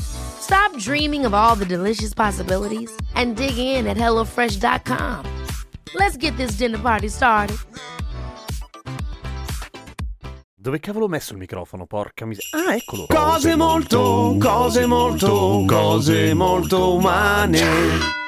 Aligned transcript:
Stop 0.00 0.76
dreaming 0.78 1.24
of 1.24 1.34
all 1.34 1.54
the 1.54 1.64
delicious 1.64 2.14
possibilities 2.14 2.90
and 3.14 3.36
dig 3.36 3.56
in 3.56 3.86
at 3.86 3.96
HelloFresh.com. 3.96 5.24
Let's 5.94 6.16
get 6.16 6.36
this 6.36 6.52
dinner 6.52 6.78
party 6.78 7.08
started. 7.08 7.56
Dove 10.62 10.78
cavolo 10.78 11.06
ho 11.06 11.08
messo 11.08 11.32
il 11.32 11.38
microfono? 11.38 11.86
Porca 11.86 12.24
miseria. 12.24 12.68
Ah, 12.68 12.74
eccolo. 12.76 13.06
Cose 13.08 13.56
molto, 13.56 14.36
cose 14.38 14.86
molto, 14.86 15.64
cose 15.66 16.34
molto 16.34 16.94
umane. 16.94 18.21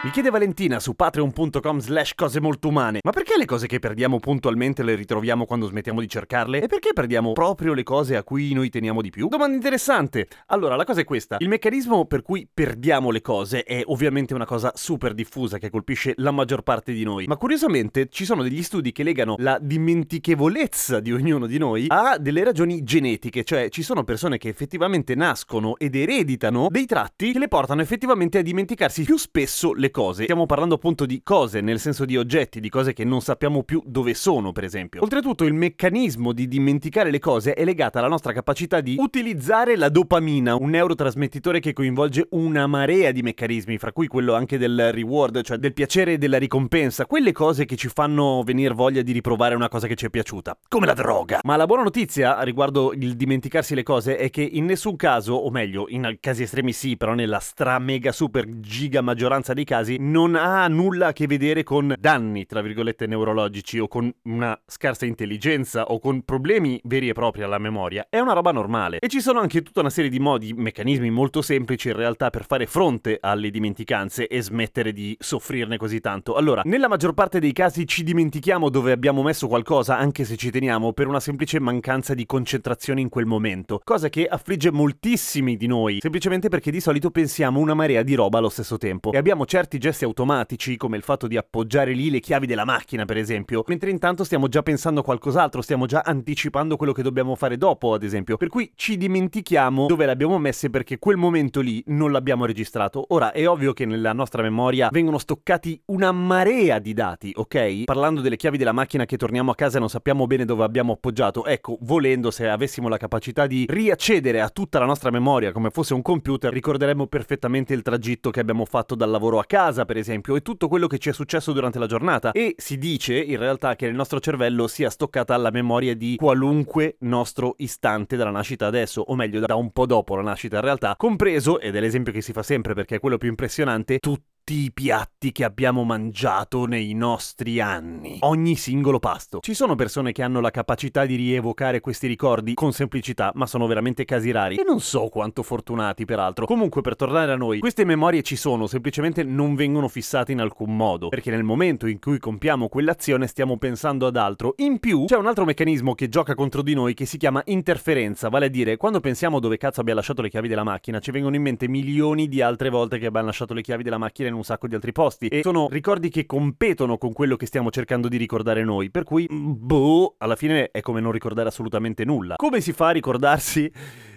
Mi 0.00 0.10
chiede 0.10 0.30
Valentina 0.30 0.78
su 0.78 0.94
patreon.com 0.94 1.80
slash 1.80 2.14
cose 2.14 2.40
molto 2.40 2.68
umane 2.68 3.00
Ma 3.02 3.10
perché 3.10 3.36
le 3.36 3.46
cose 3.46 3.66
che 3.66 3.80
perdiamo 3.80 4.20
puntualmente 4.20 4.84
le 4.84 4.94
ritroviamo 4.94 5.44
quando 5.44 5.66
smettiamo 5.66 5.98
di 5.98 6.08
cercarle? 6.08 6.62
E 6.62 6.68
perché 6.68 6.92
perdiamo 6.92 7.32
proprio 7.32 7.74
le 7.74 7.82
cose 7.82 8.14
a 8.14 8.22
cui 8.22 8.52
noi 8.52 8.68
teniamo 8.68 9.02
di 9.02 9.10
più? 9.10 9.26
Domanda 9.26 9.56
interessante 9.56 10.28
Allora, 10.46 10.76
la 10.76 10.84
cosa 10.84 11.00
è 11.00 11.04
questa 11.04 11.38
Il 11.40 11.48
meccanismo 11.48 12.04
per 12.04 12.22
cui 12.22 12.48
perdiamo 12.52 13.10
le 13.10 13.20
cose 13.20 13.64
è 13.64 13.82
ovviamente 13.86 14.34
una 14.34 14.46
cosa 14.46 14.70
super 14.76 15.14
diffusa 15.14 15.58
che 15.58 15.68
colpisce 15.68 16.12
la 16.18 16.30
maggior 16.30 16.62
parte 16.62 16.92
di 16.92 17.02
noi 17.02 17.26
Ma 17.26 17.36
curiosamente 17.36 18.06
ci 18.08 18.24
sono 18.24 18.44
degli 18.44 18.62
studi 18.62 18.92
che 18.92 19.02
legano 19.02 19.34
la 19.38 19.58
dimentichevolezza 19.60 21.00
di 21.00 21.12
ognuno 21.12 21.48
di 21.48 21.58
noi 21.58 21.86
a 21.88 22.18
delle 22.18 22.44
ragioni 22.44 22.84
genetiche 22.84 23.42
Cioè 23.42 23.68
ci 23.68 23.82
sono 23.82 24.04
persone 24.04 24.38
che 24.38 24.48
effettivamente 24.48 25.16
nascono 25.16 25.76
ed 25.76 25.96
ereditano 25.96 26.68
dei 26.70 26.86
tratti 26.86 27.32
che 27.32 27.40
le 27.40 27.48
portano 27.48 27.80
effettivamente 27.80 28.38
a 28.38 28.42
dimenticarsi 28.42 29.02
più 29.02 29.16
spesso 29.16 29.72
le 29.72 29.86
cose. 29.90 30.24
Stiamo 30.24 30.46
parlando 30.46 30.74
appunto 30.74 31.06
di 31.06 31.20
cose, 31.22 31.60
nel 31.60 31.78
senso 31.78 32.04
di 32.04 32.16
oggetti, 32.16 32.60
di 32.60 32.68
cose 32.68 32.92
che 32.92 33.04
non 33.04 33.20
sappiamo 33.20 33.62
più 33.62 33.82
dove 33.84 34.14
sono, 34.14 34.52
per 34.52 34.64
esempio. 34.64 35.02
Oltretutto, 35.02 35.44
il 35.44 35.54
meccanismo 35.54 36.32
di 36.32 36.48
dimenticare 36.48 37.10
le 37.10 37.18
cose 37.18 37.54
è 37.54 37.64
legato 37.64 37.98
alla 37.98 38.08
nostra 38.08 38.32
capacità 38.32 38.80
di 38.80 38.96
utilizzare 38.98 39.76
la 39.76 39.88
dopamina, 39.88 40.54
un 40.54 40.70
neurotrasmettitore 40.70 41.60
che 41.60 41.72
coinvolge 41.72 42.26
una 42.30 42.66
marea 42.66 43.12
di 43.12 43.22
meccanismi, 43.22 43.78
fra 43.78 43.92
cui 43.92 44.06
quello 44.06 44.34
anche 44.34 44.58
del 44.58 44.92
reward, 44.92 45.42
cioè 45.42 45.56
del 45.58 45.72
piacere 45.72 46.14
e 46.14 46.18
della 46.18 46.38
ricompensa, 46.38 47.06
quelle 47.06 47.32
cose 47.32 47.64
che 47.64 47.76
ci 47.76 47.88
fanno 47.88 48.42
venire 48.44 48.74
voglia 48.74 49.02
di 49.02 49.12
riprovare 49.12 49.54
una 49.54 49.68
cosa 49.68 49.86
che 49.86 49.94
ci 49.94 50.06
è 50.06 50.10
piaciuta, 50.10 50.58
come 50.68 50.86
la 50.86 50.94
droga. 50.94 51.40
Ma 51.42 51.56
la 51.56 51.66
buona 51.66 51.82
notizia 51.82 52.40
riguardo 52.42 52.92
il 52.92 53.14
dimenticarsi 53.14 53.74
le 53.74 53.82
cose 53.82 54.16
è 54.16 54.30
che 54.30 54.42
in 54.42 54.64
nessun 54.64 54.96
caso, 54.96 55.34
o 55.34 55.50
meglio, 55.50 55.86
in 55.88 56.16
casi 56.20 56.42
estremi 56.42 56.72
sì, 56.72 56.96
però 56.96 57.14
nella 57.14 57.38
stra 57.38 57.78
mega 57.78 58.12
super 58.12 58.60
giga 58.60 59.00
maggioranza 59.00 59.52
dei 59.52 59.64
casi, 59.64 59.77
casi 59.78 59.96
non 60.00 60.34
ha 60.34 60.66
nulla 60.66 61.08
a 61.08 61.12
che 61.12 61.26
vedere 61.26 61.62
con 61.62 61.94
danni, 61.98 62.46
tra 62.46 62.60
virgolette, 62.60 63.06
neurologici 63.06 63.78
o 63.78 63.86
con 63.86 64.12
una 64.24 64.58
scarsa 64.66 65.06
intelligenza 65.06 65.84
o 65.84 66.00
con 66.00 66.22
problemi 66.22 66.80
veri 66.84 67.08
e 67.08 67.12
propri 67.12 67.42
alla 67.42 67.58
memoria. 67.58 68.06
È 68.10 68.18
una 68.18 68.32
roba 68.32 68.50
normale. 68.50 68.98
E 68.98 69.08
ci 69.08 69.20
sono 69.20 69.40
anche 69.40 69.62
tutta 69.62 69.80
una 69.80 69.90
serie 69.90 70.10
di 70.10 70.18
modi, 70.18 70.52
meccanismi 70.52 71.10
molto 71.10 71.42
semplici 71.42 71.88
in 71.88 71.96
realtà 71.96 72.30
per 72.30 72.44
fare 72.44 72.66
fronte 72.66 73.18
alle 73.20 73.50
dimenticanze 73.50 74.26
e 74.26 74.42
smettere 74.42 74.92
di 74.92 75.16
soffrirne 75.18 75.76
così 75.76 76.00
tanto. 76.00 76.34
Allora, 76.34 76.62
nella 76.64 76.88
maggior 76.88 77.14
parte 77.14 77.38
dei 77.38 77.52
casi 77.52 77.86
ci 77.86 78.02
dimentichiamo 78.02 78.68
dove 78.70 78.92
abbiamo 78.92 79.22
messo 79.22 79.46
qualcosa, 79.46 79.96
anche 79.96 80.24
se 80.24 80.36
ci 80.36 80.50
teniamo, 80.50 80.92
per 80.92 81.06
una 81.06 81.20
semplice 81.20 81.60
mancanza 81.60 82.14
di 82.14 82.26
concentrazione 82.26 83.00
in 83.00 83.08
quel 83.08 83.26
momento. 83.26 83.80
Cosa 83.84 84.08
che 84.08 84.26
affligge 84.26 84.72
moltissimi 84.72 85.56
di 85.56 85.66
noi, 85.66 85.98
semplicemente 86.00 86.48
perché 86.48 86.70
di 86.70 86.80
solito 86.80 87.10
pensiamo 87.10 87.60
una 87.60 87.74
marea 87.74 88.02
di 88.02 88.14
roba 88.14 88.38
allo 88.38 88.48
stesso 88.48 88.76
tempo. 88.76 89.12
E 89.12 89.18
abbiamo 89.18 89.46
certi 89.46 89.67
certi 89.68 89.78
gesti 89.78 90.04
automatici, 90.04 90.78
come 90.78 90.96
il 90.96 91.02
fatto 91.02 91.26
di 91.26 91.36
appoggiare 91.36 91.92
lì 91.92 92.08
le 92.10 92.20
chiavi 92.20 92.46
della 92.46 92.64
macchina, 92.64 93.04
per 93.04 93.18
esempio, 93.18 93.62
mentre 93.66 93.90
intanto 93.90 94.24
stiamo 94.24 94.48
già 94.48 94.62
pensando 94.62 95.00
a 95.00 95.04
qualcos'altro, 95.04 95.60
stiamo 95.60 95.84
già 95.84 96.00
anticipando 96.02 96.76
quello 96.76 96.92
che 96.92 97.02
dobbiamo 97.02 97.34
fare 97.34 97.58
dopo, 97.58 97.92
ad 97.92 98.02
esempio. 98.02 98.38
Per 98.38 98.48
cui 98.48 98.72
ci 98.74 98.96
dimentichiamo 98.96 99.86
dove 99.86 100.06
le 100.06 100.12
abbiamo 100.12 100.38
messe 100.38 100.70
perché 100.70 100.98
quel 100.98 101.18
momento 101.18 101.60
lì 101.60 101.82
non 101.88 102.12
l'abbiamo 102.12 102.46
registrato. 102.46 103.04
Ora, 103.08 103.32
è 103.32 103.46
ovvio 103.46 103.74
che 103.74 103.84
nella 103.84 104.14
nostra 104.14 104.40
memoria 104.40 104.88
vengono 104.90 105.18
stoccati 105.18 105.78
una 105.86 106.12
marea 106.12 106.78
di 106.78 106.94
dati, 106.94 107.30
ok? 107.36 107.84
Parlando 107.84 108.22
delle 108.22 108.36
chiavi 108.36 108.56
della 108.56 108.72
macchina 108.72 109.04
che 109.04 109.18
torniamo 109.18 109.50
a 109.50 109.54
casa 109.54 109.76
e 109.76 109.80
non 109.80 109.90
sappiamo 109.90 110.26
bene 110.26 110.46
dove 110.46 110.64
abbiamo 110.64 110.94
appoggiato, 110.94 111.44
ecco, 111.44 111.76
volendo, 111.82 112.30
se 112.30 112.48
avessimo 112.48 112.88
la 112.88 112.96
capacità 112.96 113.46
di 113.46 113.66
riaccedere 113.68 114.40
a 114.40 114.48
tutta 114.48 114.78
la 114.78 114.86
nostra 114.86 115.10
memoria 115.10 115.52
come 115.52 115.68
fosse 115.68 115.92
un 115.92 116.00
computer, 116.00 116.50
ricorderemmo 116.50 117.06
perfettamente 117.06 117.74
il 117.74 117.82
tragitto 117.82 118.30
che 118.30 118.40
abbiamo 118.40 118.64
fatto 118.64 118.94
dal 118.94 119.10
lavoro 119.10 119.38
a 119.38 119.44
casa 119.44 119.56
casa, 119.58 119.84
per 119.84 119.96
esempio, 119.96 120.36
e 120.36 120.40
tutto 120.40 120.68
quello 120.68 120.86
che 120.86 120.98
ci 120.98 121.08
è 121.08 121.12
successo 121.12 121.52
durante 121.52 121.80
la 121.80 121.86
giornata. 121.86 122.30
E 122.30 122.54
si 122.56 122.78
dice 122.78 123.18
in 123.18 123.38
realtà 123.38 123.74
che 123.74 123.86
nel 123.86 123.96
nostro 123.96 124.20
cervello 124.20 124.68
sia 124.68 124.88
stoccata 124.88 125.36
la 125.36 125.50
memoria 125.50 125.96
di 125.96 126.14
qualunque 126.14 126.94
nostro 127.00 127.54
istante 127.58 128.14
dalla 128.14 128.30
nascita 128.30 128.66
adesso, 128.66 129.00
o 129.00 129.16
meglio, 129.16 129.40
da 129.40 129.56
un 129.56 129.72
po' 129.72 129.84
dopo 129.84 130.14
la 130.14 130.22
nascita 130.22 130.58
in 130.58 130.62
realtà, 130.62 130.94
compreso, 130.96 131.58
ed 131.58 131.74
è 131.74 131.80
l'esempio 131.80 132.12
che 132.12 132.20
si 132.20 132.32
fa 132.32 132.44
sempre 132.44 132.74
perché 132.74 132.96
è 132.96 133.00
quello 133.00 133.18
più 133.18 133.30
impressionante, 133.30 133.98
tutti 134.48 134.64
i 134.64 134.72
piatti 134.72 135.30
che 135.30 135.44
abbiamo 135.44 135.84
mangiato 135.84 136.64
nei 136.64 136.94
nostri 136.94 137.60
anni. 137.60 138.16
Ogni 138.20 138.56
singolo 138.56 138.98
pasto. 138.98 139.40
Ci 139.40 139.52
sono 139.52 139.74
persone 139.74 140.12
che 140.12 140.22
hanno 140.22 140.40
la 140.40 140.50
capacità 140.50 141.04
di 141.04 141.16
rievocare 141.16 141.80
questi 141.80 142.06
ricordi 142.06 142.54
con 142.54 142.72
semplicità, 142.72 143.30
ma 143.34 143.44
sono 143.44 143.66
veramente 143.66 144.06
casi 144.06 144.30
rari. 144.30 144.56
E 144.56 144.64
non 144.66 144.80
so 144.80 145.08
quanto 145.08 145.42
fortunati, 145.42 146.06
peraltro. 146.06 146.46
Comunque, 146.46 146.80
per 146.80 146.96
tornare 146.96 147.32
a 147.32 147.36
noi, 147.36 147.58
queste 147.58 147.84
memorie 147.84 148.22
ci 148.22 148.36
sono, 148.36 148.66
semplicemente 148.66 149.22
non 149.22 149.54
vengono 149.54 149.86
fissate 149.86 150.32
in 150.32 150.40
alcun 150.40 150.74
modo. 150.74 151.08
Perché 151.08 151.30
nel 151.30 151.44
momento 151.44 151.86
in 151.86 151.98
cui 151.98 152.18
compiamo 152.18 152.68
quell'azione 152.68 153.26
stiamo 153.26 153.58
pensando 153.58 154.06
ad 154.06 154.16
altro. 154.16 154.54
In 154.58 154.78
più, 154.78 155.04
c'è 155.04 155.16
un 155.18 155.26
altro 155.26 155.44
meccanismo 155.44 155.94
che 155.94 156.08
gioca 156.08 156.34
contro 156.34 156.62
di 156.62 156.72
noi 156.72 156.94
che 156.94 157.04
si 157.04 157.18
chiama 157.18 157.42
interferenza, 157.44 158.30
vale 158.30 158.46
a 158.46 158.48
dire, 158.48 158.78
quando 158.78 159.00
pensiamo 159.00 159.40
dove 159.40 159.58
cazzo 159.58 159.82
abbia 159.82 159.92
lasciato 159.92 160.22
le 160.22 160.30
chiavi 160.30 160.48
della 160.48 160.64
macchina, 160.64 161.00
ci 161.00 161.10
vengono 161.10 161.36
in 161.36 161.42
mente 161.42 161.68
milioni 161.68 162.28
di 162.28 162.40
altre 162.40 162.70
volte 162.70 162.98
che 162.98 163.04
abbiamo 163.04 163.26
lasciato 163.26 163.52
le 163.52 163.60
chiavi 163.60 163.82
della 163.82 163.98
macchina 163.98 164.28
in 164.28 164.36
un 164.38 164.44
sacco 164.44 164.66
di 164.66 164.74
altri 164.74 164.92
posti 164.92 165.28
e 165.28 165.42
sono 165.42 165.68
ricordi 165.70 166.08
che 166.08 166.26
competono 166.26 166.96
con 166.98 167.12
quello 167.12 167.36
che 167.36 167.46
stiamo 167.46 167.70
cercando 167.70 168.08
di 168.08 168.16
ricordare 168.16 168.64
noi, 168.64 168.90
per 168.90 169.04
cui 169.04 169.26
boh, 169.30 170.14
alla 170.18 170.36
fine 170.36 170.70
è 170.70 170.80
come 170.80 171.00
non 171.00 171.12
ricordare 171.12 171.48
assolutamente 171.48 172.04
nulla. 172.04 172.36
Come 172.36 172.60
si 172.60 172.72
fa 172.72 172.88
a 172.88 172.92
ricordarsi 172.92 173.70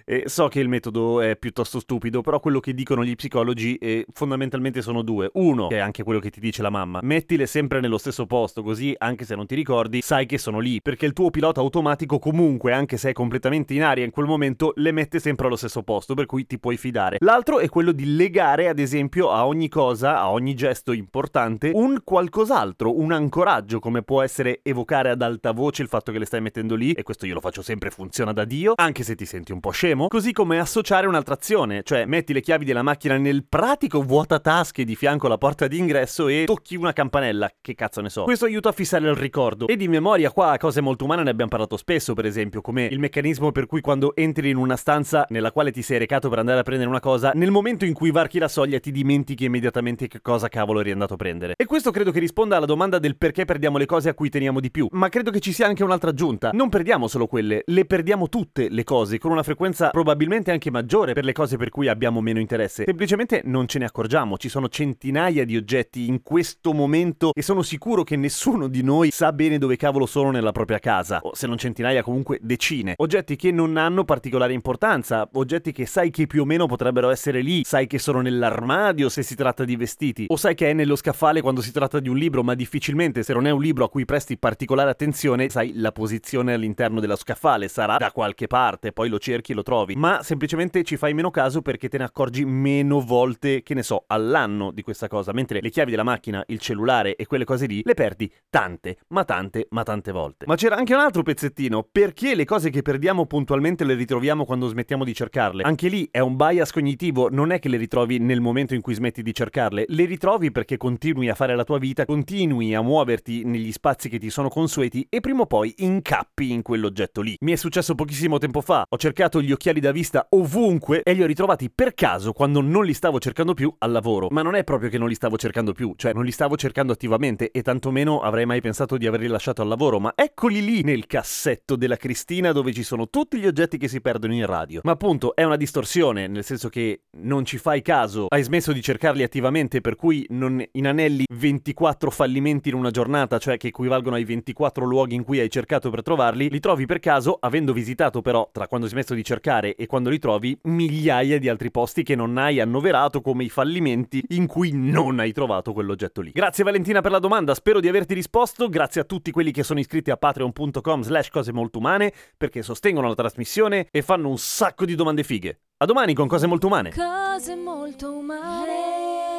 e 0.05 0.23
so 0.25 0.47
che 0.47 0.59
il 0.59 0.69
metodo 0.69 1.21
è 1.21 1.35
piuttosto 1.35 1.79
stupido, 1.79 2.21
però 2.21 2.39
quello 2.39 2.59
che 2.59 2.73
dicono 2.73 3.03
gli 3.03 3.15
psicologi 3.15 3.75
eh, 3.75 4.05
fondamentalmente 4.11 4.81
sono 4.81 5.01
due. 5.01 5.29
Uno, 5.33 5.67
che 5.67 5.77
è 5.77 5.79
anche 5.79 6.03
quello 6.03 6.19
che 6.19 6.29
ti 6.29 6.39
dice 6.39 6.61
la 6.61 6.69
mamma, 6.69 6.99
mettile 7.01 7.45
sempre 7.45 7.79
nello 7.79 7.97
stesso 7.97 8.25
posto, 8.25 8.63
così 8.63 8.93
anche 8.97 9.25
se 9.25 9.35
non 9.35 9.45
ti 9.45 9.55
ricordi, 9.55 10.01
sai 10.01 10.25
che 10.25 10.37
sono 10.37 10.59
lì, 10.59 10.81
perché 10.81 11.05
il 11.05 11.13
tuo 11.13 11.29
pilota 11.29 11.59
automatico 11.59 12.19
comunque, 12.19 12.73
anche 12.73 12.97
se 12.97 13.09
è 13.09 13.13
completamente 13.13 13.73
in 13.73 13.83
aria 13.83 14.05
in 14.05 14.11
quel 14.11 14.25
momento, 14.25 14.73
le 14.75 14.91
mette 14.91 15.19
sempre 15.19 15.47
allo 15.47 15.55
stesso 15.55 15.83
posto, 15.83 16.13
per 16.13 16.25
cui 16.25 16.45
ti 16.45 16.59
puoi 16.59 16.77
fidare. 16.77 17.17
L'altro 17.19 17.59
è 17.59 17.69
quello 17.69 17.91
di 17.91 18.15
legare, 18.15 18.67
ad 18.67 18.79
esempio, 18.79 19.29
a 19.31 19.45
ogni 19.45 19.69
cosa, 19.69 20.19
a 20.19 20.31
ogni 20.31 20.53
gesto 20.53 20.91
importante, 20.91 21.71
un 21.73 22.01
qualcos'altro, 22.03 22.99
un 22.99 23.11
ancoraggio, 23.11 23.79
come 23.79 24.01
può 24.01 24.21
essere 24.21 24.59
evocare 24.63 25.09
ad 25.09 25.21
alta 25.21 25.51
voce 25.51 25.81
il 25.81 25.87
fatto 25.87 26.11
che 26.11 26.19
le 26.19 26.25
stai 26.25 26.41
mettendo 26.41 26.75
lì, 26.75 26.91
e 26.93 27.03
questo 27.03 27.25
io 27.25 27.33
lo 27.33 27.41
faccio 27.41 27.61
sempre, 27.61 27.91
funziona 27.91 28.33
da 28.33 28.45
Dio, 28.45 28.73
anche 28.75 29.03
se 29.03 29.15
ti 29.15 29.25
senti 29.25 29.51
un 29.51 29.59
po' 29.59 29.71
scemo 29.71 29.90
scemo, 29.91 30.07
così 30.07 30.31
come 30.31 30.59
associare 30.59 31.07
un'altra 31.07 31.33
azione, 31.33 31.83
cioè 31.83 32.05
metti 32.05 32.33
le 32.33 32.41
chiavi 32.41 32.63
della 32.65 32.81
macchina 32.81 33.17
nel 33.17 33.45
pratico 33.47 34.01
vuotatasche 34.01 34.85
di 34.85 34.95
fianco 34.95 35.27
alla 35.27 35.37
porta 35.37 35.67
d'ingresso 35.67 36.27
e 36.27 36.43
tocchi 36.45 36.75
una 36.75 36.93
campanella, 36.93 37.51
che 37.59 37.75
cazzo 37.75 37.99
ne 38.01 38.09
so. 38.09 38.23
Questo 38.23 38.45
aiuta 38.45 38.69
a 38.69 38.71
fissare 38.71 39.09
il 39.09 39.15
ricordo. 39.15 39.67
E 39.67 39.75
di 39.75 39.87
memoria 39.87 40.31
qua 40.31 40.55
cose 40.57 40.81
molto 40.81 41.03
umane 41.03 41.23
ne 41.23 41.29
abbiamo 41.29 41.49
parlato 41.49 41.75
spesso, 41.77 42.13
per 42.13 42.25
esempio, 42.25 42.61
come 42.61 42.85
il 42.85 42.99
meccanismo 42.99 43.51
per 43.51 43.65
cui 43.65 43.81
quando 43.81 44.15
entri 44.15 44.49
in 44.49 44.57
una 44.57 44.77
stanza 44.77 45.25
nella 45.29 45.51
quale 45.51 45.71
ti 45.71 45.81
sei 45.81 45.97
recato 45.97 46.29
per 46.29 46.39
andare 46.39 46.59
a 46.59 46.63
prendere 46.63 46.89
una 46.89 46.99
cosa, 46.99 47.31
nel 47.35 47.51
momento 47.51 47.83
in 47.85 47.93
cui 47.93 48.11
varchi 48.11 48.39
la 48.39 48.47
soglia 48.47 48.79
ti 48.79 48.91
dimentichi 48.91 49.45
immediatamente 49.45 50.07
che 50.07 50.21
cosa 50.21 50.47
cavolo 50.47 50.79
eri 50.79 50.91
andato 50.91 51.15
a 51.15 51.17
prendere. 51.17 51.53
E 51.57 51.65
questo 51.65 51.91
credo 51.91 52.11
che 52.11 52.19
risponda 52.19 52.55
alla 52.55 52.65
domanda 52.65 52.99
del 52.99 53.17
perché 53.17 53.45
perdiamo 53.45 53.77
le 53.77 53.85
cose 53.85 54.09
a 54.09 54.13
cui 54.13 54.29
teniamo 54.29 54.59
di 54.59 54.71
più, 54.71 54.87
ma 54.91 55.09
credo 55.09 55.31
che 55.31 55.39
ci 55.39 55.51
sia 55.51 55.67
anche 55.67 55.83
un'altra 55.83 56.11
aggiunta. 56.11 56.51
Non 56.53 56.69
perdiamo 56.69 57.07
solo 57.07 57.27
quelle, 57.27 57.63
le 57.65 57.85
perdiamo 57.85 58.29
tutte 58.29 58.69
le 58.69 58.83
cose 58.83 59.17
con 59.17 59.31
una 59.31 59.43
frequenza 59.43 59.80
un'importanza 59.81 59.89
probabilmente 59.89 60.51
anche 60.51 60.69
maggiore 60.69 61.13
per 61.13 61.25
le 61.25 61.33
cose 61.33 61.57
per 61.57 61.69
cui 61.69 61.87
abbiamo 61.87 62.21
meno 62.21 62.39
interesse. 62.39 62.83
Semplicemente 62.85 63.41
non 63.45 63.67
ce 63.67 63.79
ne 63.79 63.85
accorgiamo, 63.85 64.37
ci 64.37 64.49
sono 64.49 64.69
centinaia 64.69 65.45
di 65.45 65.57
oggetti 65.57 66.07
in 66.07 66.21
questo 66.21 66.73
momento 66.73 67.31
e 67.33 67.41
sono 67.41 67.63
sicuro 67.63 68.03
che 68.03 68.15
nessuno 68.15 68.67
di 68.67 68.83
noi 68.83 69.09
sa 69.11 69.33
bene 69.33 69.57
dove 69.57 69.75
cavolo 69.75 70.05
sono 70.05 70.31
nella 70.31 70.51
propria 70.51 70.79
casa, 70.79 71.19
o 71.23 71.33
se 71.33 71.47
non 71.47 71.57
centinaia 71.57 72.03
comunque 72.03 72.37
decine. 72.41 72.93
Oggetti 72.97 73.35
che 73.35 73.51
non 73.51 73.77
hanno 73.77 74.03
particolare 74.03 74.53
importanza, 74.53 75.27
oggetti 75.33 75.71
che 75.71 75.85
sai 75.85 76.11
che 76.11 76.27
più 76.27 76.43
o 76.43 76.45
meno 76.45 76.67
potrebbero 76.67 77.09
essere 77.09 77.41
lì, 77.41 77.63
sai 77.63 77.87
che 77.87 77.97
sono 77.97 78.21
nell'armadio 78.21 79.09
se 79.09 79.23
si 79.23 79.35
tratta 79.35 79.63
di 79.63 79.75
vestiti, 79.75 80.25
o 80.27 80.35
sai 80.35 80.55
che 80.55 80.69
è 80.69 80.73
nello 80.73 80.95
scaffale 80.95 81.41
quando 81.41 81.61
si 81.61 81.71
tratta 81.71 81.99
di 81.99 82.09
un 82.09 82.17
libro, 82.17 82.43
ma 82.43 82.53
difficilmente 82.53 83.23
se 83.23 83.33
non 83.33 83.47
è 83.47 83.51
un 83.51 83.61
libro 83.61 83.85
a 83.85 83.89
cui 83.89 84.05
presti 84.05 84.37
particolare 84.37 84.89
attenzione, 84.89 85.49
sai 85.49 85.73
la 85.75 85.91
posizione 85.91 86.53
all'interno 86.53 86.99
dello 86.99 87.15
scaffale, 87.15 87.67
sarà 87.67 87.97
da 87.97 88.11
qualche 88.11 88.47
parte, 88.47 88.91
poi 88.91 89.09
lo 89.09 89.19
cerchi 89.19 89.51
e 89.51 89.55
lo 89.55 89.63
trovi, 89.63 89.70
ma 89.95 90.21
semplicemente 90.21 90.83
ci 90.83 90.97
fai 90.97 91.13
meno 91.13 91.31
caso 91.31 91.61
perché 91.61 91.87
te 91.87 91.97
ne 91.97 92.03
accorgi 92.03 92.43
meno 92.45 92.99
volte, 92.99 93.63
che 93.63 93.73
ne 93.73 93.83
so, 93.83 94.03
all'anno 94.05 94.71
di 94.71 94.81
questa 94.81 95.07
cosa, 95.07 95.31
mentre 95.31 95.61
le 95.61 95.69
chiavi 95.69 95.91
della 95.91 96.03
macchina, 96.03 96.43
il 96.47 96.59
cellulare 96.59 97.15
e 97.15 97.25
quelle 97.25 97.45
cose 97.45 97.65
lì 97.65 97.81
le 97.83 97.93
perdi 97.93 98.31
tante, 98.49 98.97
ma 99.07 99.23
tante, 99.23 99.67
ma 99.69 99.83
tante 99.83 100.11
volte. 100.11 100.45
Ma 100.45 100.55
c'era 100.55 100.75
anche 100.75 100.93
un 100.93 100.99
altro 100.99 101.23
pezzettino, 101.23 101.87
perché 101.89 102.35
le 102.35 102.45
cose 102.45 102.69
che 102.69 102.81
perdiamo 102.81 103.25
puntualmente 103.25 103.85
le 103.85 103.93
ritroviamo 103.95 104.45
quando 104.45 104.67
smettiamo 104.67 105.05
di 105.05 105.13
cercarle? 105.13 105.63
Anche 105.63 105.87
lì 105.87 106.07
è 106.11 106.19
un 106.19 106.35
bias 106.35 106.71
cognitivo, 106.71 107.29
non 107.29 107.51
è 107.51 107.59
che 107.59 107.69
le 107.69 107.77
ritrovi 107.77 108.19
nel 108.19 108.41
momento 108.41 108.75
in 108.75 108.81
cui 108.81 108.93
smetti 108.93 109.23
di 109.23 109.33
cercarle, 109.33 109.85
le 109.87 110.05
ritrovi 110.05 110.51
perché 110.51 110.77
continui 110.77 111.29
a 111.29 111.35
fare 111.35 111.55
la 111.55 111.63
tua 111.63 111.79
vita, 111.79 112.05
continui 112.05 112.75
a 112.75 112.81
muoverti 112.81 113.45
negli 113.45 113.71
spazi 113.71 114.09
che 114.09 114.19
ti 114.19 114.29
sono 114.29 114.49
consueti 114.49 115.07
e 115.09 115.21
prima 115.21 115.43
o 115.43 115.45
poi 115.45 115.73
incappi 115.77 116.51
in 116.51 116.61
quell'oggetto 116.61 117.21
lì. 117.21 117.35
Mi 117.39 117.53
è 117.53 117.55
successo 117.55 117.95
pochissimo 117.95 118.37
tempo 118.37 118.61
fa, 118.61 118.83
ho 118.87 118.97
cercato 118.97 119.41
gli 119.41 119.51
occhiali 119.51 119.59
da 119.61 119.91
vista 119.91 120.25
ovunque 120.29 121.03
e 121.03 121.13
li 121.13 121.21
ho 121.21 121.25
ritrovati 121.27 121.69
per 121.69 121.93
caso 121.93 122.33
quando 122.33 122.61
non 122.61 122.83
li 122.83 122.93
stavo 122.93 123.19
cercando 123.19 123.53
più 123.53 123.73
al 123.77 123.91
lavoro. 123.91 124.27
Ma 124.31 124.41
non 124.41 124.55
è 124.55 124.63
proprio 124.63 124.89
che 124.89 124.97
non 124.97 125.07
li 125.07 125.15
stavo 125.15 125.37
cercando 125.37 125.71
più, 125.71 125.93
cioè 125.95 126.13
non 126.13 126.25
li 126.25 126.31
stavo 126.31 126.57
cercando 126.57 126.93
attivamente 126.93 127.51
e 127.51 127.61
tantomeno 127.61 128.21
avrei 128.21 128.45
mai 128.45 128.61
pensato 128.61 128.97
di 128.97 129.05
averli 129.05 129.27
lasciato 129.27 129.61
al 129.61 129.67
lavoro, 129.67 129.99
ma 129.99 130.13
eccoli 130.15 130.63
lì 130.63 130.81
nel 130.81 131.05
cassetto 131.05 131.75
della 131.75 131.97
Cristina 131.97 132.51
dove 132.51 132.73
ci 132.73 132.83
sono 132.83 133.09
tutti 133.09 133.39
gli 133.39 133.45
oggetti 133.45 133.77
che 133.77 133.87
si 133.87 134.01
perdono 134.01 134.33
in 134.33 134.45
radio. 134.45 134.81
Ma 134.83 134.91
appunto 134.91 135.35
è 135.35 135.43
una 135.43 135.57
distorsione, 135.57 136.27
nel 136.27 136.43
senso 136.43 136.69
che 136.69 137.03
non 137.17 137.45
ci 137.45 137.57
fai 137.57 137.81
caso, 137.81 138.25
hai 138.29 138.43
smesso 138.43 138.73
di 138.73 138.81
cercarli 138.81 139.23
attivamente, 139.23 139.81
per 139.81 139.95
cui 139.95 140.25
non 140.29 140.63
inanelli 140.71 141.25
24 141.31 142.09
fallimenti 142.09 142.69
in 142.69 142.75
una 142.75 142.91
giornata, 142.91 143.37
cioè 143.37 143.57
che 143.57 143.67
equivalgono 143.67 144.15
ai 144.15 144.25
24 144.25 144.85
luoghi 144.85 145.15
in 145.15 145.23
cui 145.23 145.39
hai 145.39 145.49
cercato 145.49 145.89
per 145.89 146.01
trovarli, 146.01 146.49
li 146.49 146.59
trovi 146.59 146.85
per 146.85 146.99
caso, 146.99 147.37
avendo 147.39 147.73
visitato 147.73 148.21
però, 148.21 148.49
tra 148.51 148.67
quando 148.67 148.87
hai 148.87 148.91
smesso 148.91 149.13
di 149.13 149.23
cercare 149.51 149.75
e 149.75 149.85
quando 149.85 150.09
li 150.09 150.19
trovi, 150.19 150.57
migliaia 150.63 151.37
di 151.37 151.49
altri 151.49 151.71
posti 151.71 152.03
che 152.03 152.15
non 152.15 152.37
hai 152.37 152.59
annoverato 152.59 153.21
come 153.21 153.43
i 153.43 153.49
fallimenti 153.49 154.23
in 154.29 154.47
cui 154.47 154.71
non 154.73 155.19
hai 155.19 155.33
trovato 155.33 155.73
quell'oggetto 155.73 156.21
lì. 156.21 156.31
Grazie 156.31 156.63
Valentina 156.63 157.01
per 157.01 157.11
la 157.11 157.19
domanda, 157.19 157.53
spero 157.53 157.79
di 157.79 157.87
averti 157.87 158.13
risposto, 158.13 158.69
grazie 158.69 159.01
a 159.01 159.03
tutti 159.03 159.31
quelli 159.31 159.51
che 159.51 159.63
sono 159.63 159.79
iscritti 159.79 160.11
a 160.11 160.17
patreon.com 160.17 161.01
slash 161.01 161.29
cose 161.29 161.51
molto 161.51 161.79
umane 161.79 162.13
perché 162.37 162.61
sostengono 162.61 163.07
la 163.07 163.15
trasmissione 163.15 163.87
e 163.91 164.01
fanno 164.01 164.29
un 164.29 164.37
sacco 164.37 164.85
di 164.85 164.95
domande 164.95 165.23
fighe. 165.23 165.59
A 165.77 165.85
domani 165.85 166.13
con 166.13 166.27
cose 166.27 166.47
molto 166.47 166.67
umane. 166.67 166.91
Cose 166.91 167.55
molto 167.55 168.11
umane. 168.11 169.30